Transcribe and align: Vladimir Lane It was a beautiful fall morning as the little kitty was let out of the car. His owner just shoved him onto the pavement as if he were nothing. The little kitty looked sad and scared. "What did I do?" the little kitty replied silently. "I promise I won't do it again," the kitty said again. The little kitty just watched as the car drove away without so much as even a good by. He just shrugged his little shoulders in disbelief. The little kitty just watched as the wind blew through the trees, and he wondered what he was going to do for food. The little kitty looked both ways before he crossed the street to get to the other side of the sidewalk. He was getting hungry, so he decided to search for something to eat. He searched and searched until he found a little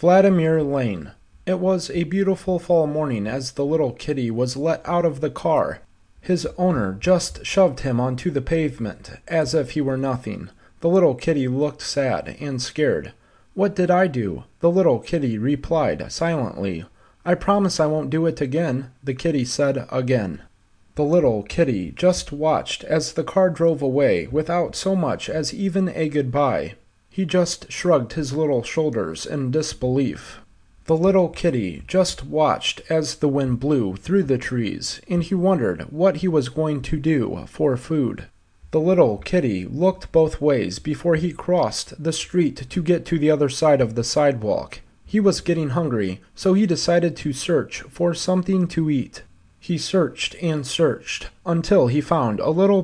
Vladimir 0.00 0.62
Lane 0.62 1.10
It 1.44 1.58
was 1.58 1.90
a 1.90 2.04
beautiful 2.04 2.60
fall 2.60 2.86
morning 2.86 3.26
as 3.26 3.50
the 3.50 3.64
little 3.64 3.90
kitty 3.90 4.30
was 4.30 4.56
let 4.56 4.80
out 4.88 5.04
of 5.04 5.20
the 5.20 5.28
car. 5.28 5.80
His 6.20 6.46
owner 6.56 6.96
just 7.00 7.44
shoved 7.44 7.80
him 7.80 7.98
onto 7.98 8.30
the 8.30 8.40
pavement 8.40 9.10
as 9.26 9.54
if 9.54 9.72
he 9.72 9.80
were 9.80 9.96
nothing. 9.96 10.50
The 10.82 10.88
little 10.88 11.16
kitty 11.16 11.48
looked 11.48 11.82
sad 11.82 12.36
and 12.40 12.62
scared. 12.62 13.12
"What 13.54 13.74
did 13.74 13.90
I 13.90 14.06
do?" 14.06 14.44
the 14.60 14.70
little 14.70 15.00
kitty 15.00 15.36
replied 15.36 16.12
silently. 16.12 16.84
"I 17.24 17.34
promise 17.34 17.80
I 17.80 17.86
won't 17.86 18.08
do 18.10 18.24
it 18.26 18.40
again," 18.40 18.92
the 19.02 19.14
kitty 19.14 19.44
said 19.44 19.84
again. 19.90 20.42
The 20.94 21.02
little 21.02 21.42
kitty 21.42 21.90
just 21.96 22.30
watched 22.30 22.84
as 22.84 23.14
the 23.14 23.24
car 23.24 23.50
drove 23.50 23.82
away 23.82 24.28
without 24.28 24.76
so 24.76 24.94
much 24.94 25.28
as 25.28 25.52
even 25.52 25.88
a 25.88 26.08
good 26.08 26.30
by. 26.30 26.74
He 27.10 27.24
just 27.24 27.72
shrugged 27.72 28.12
his 28.12 28.32
little 28.32 28.62
shoulders 28.62 29.26
in 29.26 29.50
disbelief. 29.50 30.40
The 30.84 30.96
little 30.96 31.28
kitty 31.28 31.82
just 31.86 32.24
watched 32.24 32.80
as 32.88 33.16
the 33.16 33.28
wind 33.28 33.60
blew 33.60 33.96
through 33.96 34.24
the 34.24 34.38
trees, 34.38 35.00
and 35.08 35.22
he 35.22 35.34
wondered 35.34 35.82
what 35.90 36.18
he 36.18 36.28
was 36.28 36.48
going 36.48 36.82
to 36.82 36.98
do 36.98 37.44
for 37.46 37.76
food. 37.76 38.26
The 38.70 38.80
little 38.80 39.16
kitty 39.16 39.64
looked 39.64 40.12
both 40.12 40.42
ways 40.42 40.78
before 40.78 41.16
he 41.16 41.32
crossed 41.32 42.02
the 42.02 42.12
street 42.12 42.68
to 42.68 42.82
get 42.82 43.06
to 43.06 43.18
the 43.18 43.30
other 43.30 43.48
side 43.48 43.80
of 43.80 43.94
the 43.94 44.04
sidewalk. 44.04 44.80
He 45.06 45.20
was 45.20 45.40
getting 45.40 45.70
hungry, 45.70 46.20
so 46.34 46.52
he 46.52 46.66
decided 46.66 47.16
to 47.16 47.32
search 47.32 47.80
for 47.88 48.12
something 48.12 48.68
to 48.68 48.90
eat. 48.90 49.22
He 49.58 49.78
searched 49.78 50.36
and 50.42 50.66
searched 50.66 51.30
until 51.46 51.86
he 51.86 52.02
found 52.02 52.40
a 52.40 52.50
little 52.50 52.76